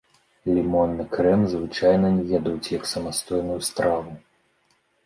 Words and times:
Лімонны 0.55 1.05
крэм 1.17 1.41
звычайна 1.53 2.07
не 2.17 2.25
ядуць 2.39 2.71
як 2.77 2.83
самастойную 2.97 3.61
страву. 3.71 4.11